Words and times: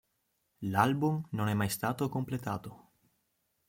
L'album 0.63 1.21
non 1.33 1.47
è 1.49 1.53
mai 1.53 1.69
stato 1.69 2.09
completato. 2.09 2.93